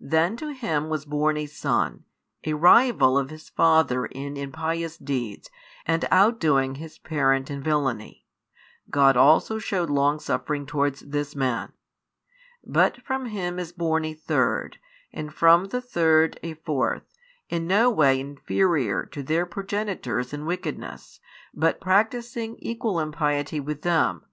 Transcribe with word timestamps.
Then 0.00 0.36
to 0.36 0.52
him 0.52 0.90
was 0.90 1.06
born 1.06 1.38
a 1.38 1.46
son, 1.46 2.04
a 2.44 2.52
rival 2.52 3.16
of 3.16 3.30
his 3.30 3.48
father 3.48 4.04
in 4.04 4.36
impious 4.36 4.98
deeds 4.98 5.48
and 5.86 6.04
outdoing 6.12 6.74
his 6.74 6.98
parent 6.98 7.50
in 7.50 7.62
villainy: 7.62 8.26
God 8.90 9.16
also 9.16 9.58
shewed 9.58 9.88
longsuffering 9.88 10.66
towards 10.66 11.00
this 11.00 11.34
man. 11.34 11.72
But 12.62 13.00
from 13.00 13.24
him 13.24 13.58
is 13.58 13.72
born 13.72 14.04
a 14.04 14.12
third, 14.12 14.76
and 15.10 15.32
from 15.32 15.68
the 15.68 15.80
third 15.80 16.38
a 16.42 16.52
fourth, 16.52 17.04
in 17.48 17.66
no 17.66 17.88
way 17.90 18.20
inferior 18.20 19.06
to 19.06 19.22
their 19.22 19.46
progenitors 19.46 20.34
in 20.34 20.44
wickedness, 20.44 21.18
but 21.54 21.80
practising 21.80 22.56
equal 22.58 23.00
impiety 23.00 23.58
with 23.58 23.80
them. 23.80 24.26